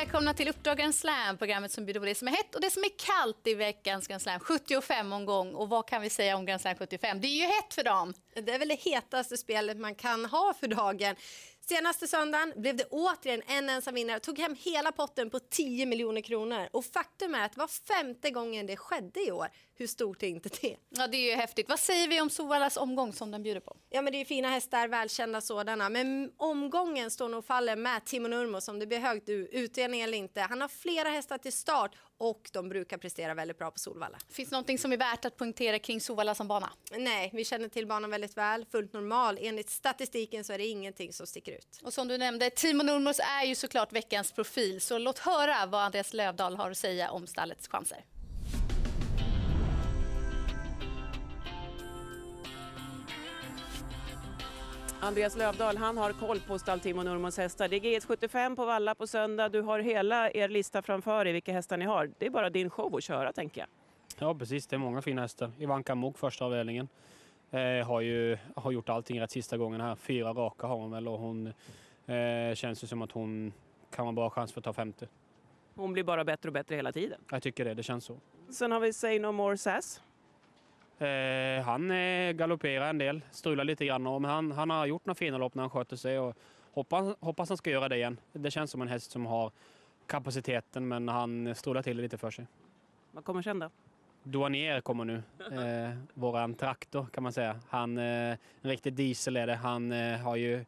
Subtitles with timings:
[0.00, 2.70] välkomna till Uppdrag Grand Slam, programmet som bjuder på det som är hett och det
[2.70, 5.54] som är kallt i veckans Grand Slam 75 omgång.
[5.54, 7.20] Och vad kan vi säga om Grand Slam 75?
[7.20, 8.14] Det är ju hett för dem.
[8.34, 11.16] Det är väl det hetaste spelet man kan ha för dagen.
[11.70, 16.20] Senaste söndagen blev det återigen en ensam vinnare, tog hem hela potten på 10 miljoner
[16.20, 16.68] kronor.
[16.72, 19.48] Och faktum är att det var femte gången det skedde i år.
[19.74, 20.76] Hur stort är inte det?
[20.88, 21.68] Ja, det är ju häftigt.
[21.68, 23.76] Vad säger vi om Sovalas omgång som den bjuder på?
[23.90, 25.88] Ja, men det är fina hästar, välkända sådana.
[25.88, 30.40] Men omgången står nog faller med Timo Nurmos om det blir högt utdelning eller inte.
[30.40, 34.18] Han har flera hästar till start och de brukar prestera väldigt bra på Solvalla.
[34.28, 36.70] Finns det någonting som är värt att poängtera kring Solvalla som bana?
[36.90, 38.66] Nej, vi känner till banan väldigt väl.
[38.70, 39.38] Fullt normal.
[39.40, 41.80] Enligt statistiken så är det ingenting som sticker ut.
[41.82, 44.80] Och som du nämnde, Timo Nurmos är ju såklart veckans profil.
[44.80, 48.04] Så låt höra vad Andreas Lövdahl har att säga om stallets chanser.
[55.02, 57.68] Andreas Lövdahl han har koll på stall Timo Nurmos hästar.
[57.68, 59.48] Det är GS75 på Valla på söndag.
[59.48, 62.10] Du har hela er lista framför dig, vilka hästar ni har.
[62.18, 63.68] Det är bara din show att köra, tänker jag.
[64.18, 64.66] Ja, precis.
[64.66, 65.52] Det är många fina hästar.
[65.58, 66.88] Ivanka Mok, första avdelningen,
[67.50, 69.94] eh, har ju har gjort allting rätt sista gången här.
[69.96, 71.46] Fyra raka har hon väl och hon
[72.06, 73.52] eh, känns ju som att hon
[73.90, 75.08] kan ha bra chans för att ta femte.
[75.74, 77.20] Hon blir bara bättre och bättre hela tiden.
[77.30, 78.16] Jag tycker det, det känns så.
[78.50, 80.02] Sen har vi Say No More Sass.
[81.00, 85.14] Eh, han eh, galopperar en del, strular lite grann, men han, han har gjort några
[85.14, 86.36] fina lopp när han sköter sig och
[86.72, 88.20] hoppas, hoppas han ska göra det igen.
[88.32, 89.52] Det känns som en häst som har
[90.06, 92.46] kapaciteten, men han strular till det lite för sig.
[93.12, 93.70] Vad kommer sen då?
[94.22, 97.60] Douanier kommer nu, eh, våran traktor kan man säga.
[97.68, 98.04] Han, eh,
[98.62, 99.54] en riktig diesel är det.
[99.54, 100.64] Han eh, har ju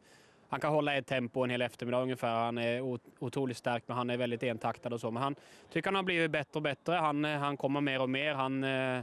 [0.53, 2.35] han kan hålla ett tempo en hel eftermiddag ungefär.
[2.35, 2.81] Han är
[3.19, 5.11] otroligt stark, men han är väldigt entaktad och så.
[5.11, 5.35] Men han
[5.71, 6.93] tycker han har blivit bättre och bättre.
[6.93, 8.33] Han, eh, han kommer mer och mer.
[8.33, 9.01] Han, eh,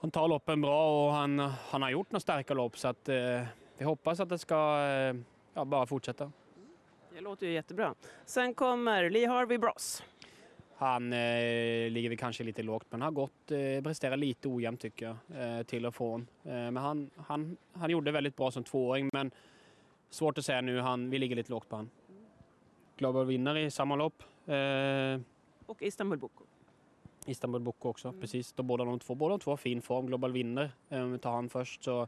[0.00, 3.42] han tar loppen bra och han, han har gjort några starka lopp så att eh,
[3.78, 5.16] vi hoppas att det ska eh,
[5.54, 6.32] ja, bara fortsätta.
[7.14, 7.94] Det låter ju jättebra.
[8.24, 10.02] Sen kommer Lee Harvey Bross.
[10.76, 15.06] Han eh, ligger vi kanske lite lågt men har gått, eh, presterat lite ojämnt tycker
[15.06, 16.20] jag, eh, till och från.
[16.44, 19.30] Eh, men han, han, han gjorde väldigt bra som tvååring men
[20.10, 21.90] svårt att säga nu, han, vi ligger lite lågt på han.
[22.96, 24.22] Global vinnare i samma lopp.
[24.46, 25.20] Eh,
[25.66, 26.44] och Istanbul Boko.
[27.26, 28.20] Istanbul Boko också, mm.
[28.20, 28.52] precis.
[28.52, 30.06] Då båda de två, båda de två har fin form.
[30.06, 31.84] Global vinner, eh, om vi tar han först.
[31.84, 32.06] Så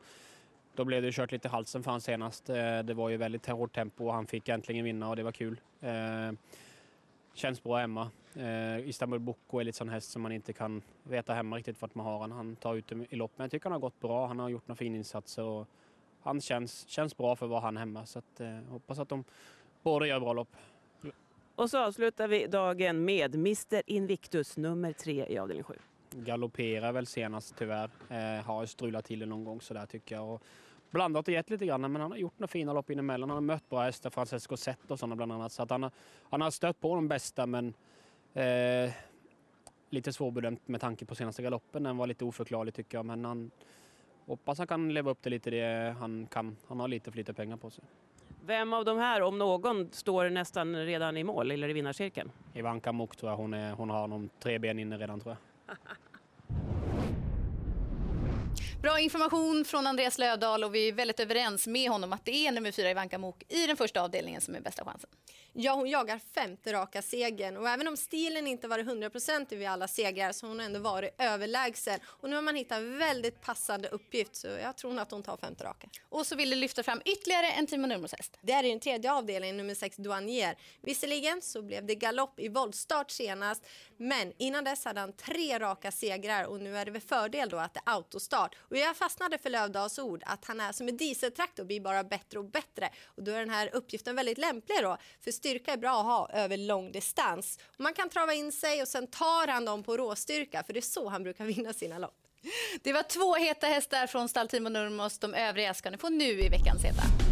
[0.74, 2.50] då blev det kört lite halsen för han senast.
[2.50, 5.32] Eh, det var ju väldigt hårt tempo och han fick äntligen vinna och det var
[5.32, 5.60] kul.
[5.80, 6.32] Eh,
[7.34, 8.10] känns bra hemma.
[8.84, 12.06] Istanbul Boko är lite sån häst som man inte kan veta hemma riktigt att man
[12.06, 12.32] har han.
[12.32, 14.26] Han tar ut i lopp, men jag tycker han har gått bra.
[14.26, 15.68] Han har gjort några fina insatser och
[16.20, 18.06] han känns, känns bra för att vara han hemma.
[18.06, 19.24] Så att, hoppas att de
[19.82, 20.56] båda gör bra lopp.
[21.58, 25.74] Och så avslutar vi dagen med Mr Invictus nummer tre i avdelning 7.
[26.10, 27.90] Galopperar väl senast tyvärr.
[28.08, 30.34] Eh, har strulat till det någon gång sådär tycker jag.
[30.34, 30.42] Och
[30.90, 33.30] blandat och gett lite grann men han har gjort några fina lopp inemellan.
[33.30, 35.52] Han har mött bra hästar, Francesco Zet och sådana bland annat.
[35.52, 35.92] Så att han, har,
[36.22, 37.74] han har stött på de bästa men
[38.34, 38.92] eh,
[39.90, 41.82] lite svårbedömt med tanke på senaste galoppen.
[41.82, 43.50] Den var lite oförklarlig tycker jag men han
[44.26, 46.56] hoppas han kan leva upp till lite det han kan.
[46.66, 47.84] Han har lite för lite pengar på sig.
[48.48, 52.30] Vem av de här, om någon, står nästan redan i mål eller i vinnarcirkeln?
[52.54, 53.36] Ivanka Mok tror jag.
[53.36, 55.36] Hon, är, hon har de tre ben inne redan tror
[55.66, 55.76] jag.
[58.82, 62.52] Bra information från Andreas Lövdahl och vi är väldigt överens med honom att det är
[62.52, 65.10] nummer fyra Ivanka Mok i den första avdelningen som är bästa chansen.
[65.60, 69.88] Ja, hon jagar femte raka segern och även om stilen inte varit hundraprocentig vid alla
[69.88, 72.00] segrar så har hon ändå varit överlägsen.
[72.04, 75.64] Och nu har man hittat väldigt passande uppgift så jag tror att hon tar femte
[75.64, 75.88] raka.
[76.08, 78.38] Och så vill du lyfta fram ytterligare en Timo Nurmos häst.
[78.40, 80.56] Det är i den tredje avdelningen, nummer sex Douanier.
[80.82, 85.92] Visserligen så blev det galopp i voltstart senast, men innan dess hade han tre raka
[85.92, 88.56] segrar och nu är det väl fördel då att det är autostart.
[88.58, 92.38] Och jag fastnade för Lövdahls ord att han är som en dieseltraktor, blir bara bättre
[92.38, 92.90] och bättre.
[93.04, 96.30] Och då är den här uppgiften väldigt lämplig då, för styrka är bra att ha
[96.32, 97.58] över lång distans.
[97.76, 100.80] Man kan trava in sig och sen tar han dem på råstyrka, för det är
[100.80, 102.16] så han brukar vinna sina lopp.
[102.82, 105.18] Det var två heta hästar från stall Timo Nurmos.
[105.18, 107.27] De övriga ska ni få nu i veckans heta.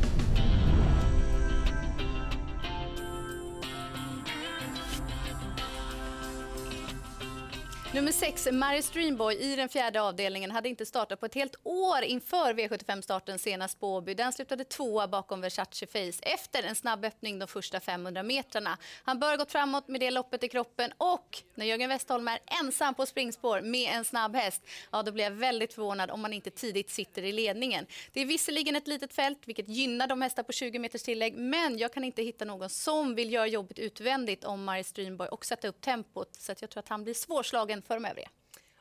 [7.96, 12.02] Nummer sex, Mary Streamboy i den fjärde avdelningen hade inte startat på ett helt år
[12.02, 14.14] inför V75-starten senast på Åby.
[14.14, 18.78] Den slutade tvåa bakom Versace Face efter en snabb öppning de första 500 metrarna.
[19.04, 22.38] Han bör ha gått framåt med det loppet i kroppen och när Jörgen Westholm är
[22.62, 24.62] ensam på springspår med en snabb häst,
[24.92, 27.86] ja då blir jag väldigt förvånad om man inte tidigt sitter i ledningen.
[28.12, 31.78] Det är visserligen ett litet fält, vilket gynnar de hästar på 20 meters tillägg, men
[31.78, 35.68] jag kan inte hitta någon som vill göra jobbet utvändigt om Mary Streamboy och sätta
[35.68, 38.28] upp tempot, så jag tror att han blir svårslagen för de övriga.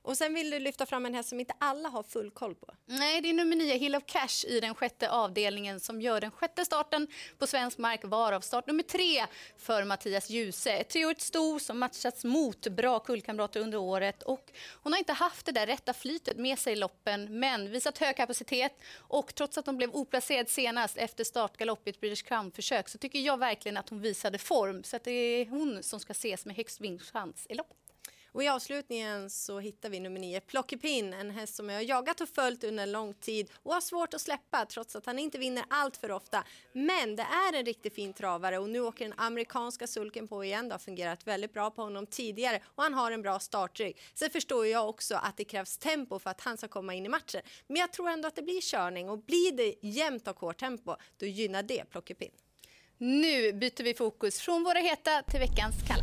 [0.06, 2.74] Och sen vill du lyfta fram en häst som inte alla har full koll på.
[2.86, 6.31] Nej, det är nummer nio, Hill of Cash i den sjätte avdelningen som gör den
[6.31, 7.07] sjätte starten
[7.38, 9.25] på svensk mark, varav start nummer tre
[9.57, 10.72] för Mattias Djuse.
[10.72, 14.52] Ett treårigt sto som matchats mot bra kullkamrater under året och
[14.84, 18.16] hon har inte haft det där rätta flytet med sig i loppen men visat hög
[18.16, 22.98] kapacitet och trots att hon blev oplacerad senast efter startgalopp i ett British Crown-försök så
[22.98, 26.46] tycker jag verkligen att hon visade form så att det är hon som ska ses
[26.46, 27.85] med högst vinstchans i loppet.
[28.36, 32.22] Och I avslutningen så hittar vi nummer nio, Plockepinn, en häst som jag har jagat
[32.22, 35.38] och följt under en lång tid och har svårt att släppa trots att han inte
[35.38, 36.44] vinner allt för ofta.
[36.74, 40.68] Men det är en riktigt fin travare och nu åker den amerikanska sulken på igen.
[40.68, 43.98] Det har fungerat väldigt bra på honom tidigare och han har en bra startrygg.
[44.14, 47.10] Sen förstår jag också att det krävs tempo för att han ska komma in i
[47.10, 47.42] matchen.
[47.68, 50.96] Men jag tror ändå att det blir körning och blir det jämnt och hårt tempo,
[51.18, 52.32] då gynnar det Plockepinn.
[52.98, 55.94] Nu byter vi fokus från våra heta till veckans kamp.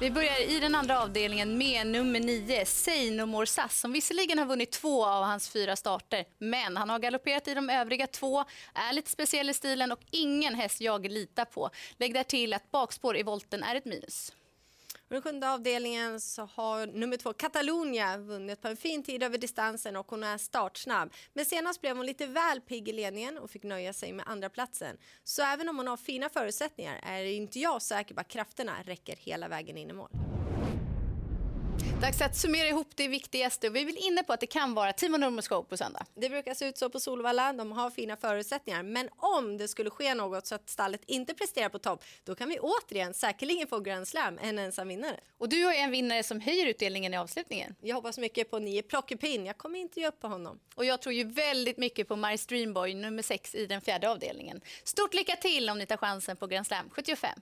[0.00, 4.38] Vi börjar i den andra avdelningen med nummer 9, Say No More Sass, som visserligen
[4.38, 8.44] har vunnit två av hans fyra starter, men han har galopperat i de övriga två,
[8.74, 11.70] är lite speciell i stilen och ingen häst jag litar på.
[11.96, 14.32] Lägg där till att bakspår i volten är ett minus.
[15.08, 19.38] Och den sjunde avdelningen så har nummer två Catalonia vunnit på en fin tid över
[19.38, 21.12] distansen och hon är startsnabb.
[21.32, 24.48] Men senast blev hon lite väl pigg i ledningen och fick nöja sig med andra
[24.48, 24.96] platsen.
[25.24, 29.16] Så även om hon har fina förutsättningar är inte jag säker på att krafterna räcker
[29.16, 30.27] hela vägen in i mål.
[32.00, 33.70] Dags att summera ihop det viktigaste.
[33.70, 36.06] Vi väl inne på att det kan vara Timo Nurmos show på söndag.
[36.14, 37.52] Det brukar se ut så på Solvalla.
[37.52, 38.82] De har fina förutsättningar.
[38.82, 42.48] Men om det skulle ske något så att stallet inte presterar på topp, då kan
[42.48, 45.20] vi återigen säkerligen få Grand Slam, en ensam vinnare.
[45.38, 47.74] Och du har en vinnare som höjer utdelningen i avslutningen.
[47.80, 49.46] Jag hoppas mycket på nio Plockepinn.
[49.46, 50.58] Jag kommer inte ge upp på honom.
[50.74, 54.60] Och jag tror ju väldigt mycket på My Streamboy, nummer sex i den fjärde avdelningen.
[54.84, 57.40] Stort lycka till om ni tar chansen på Grand Slam 75.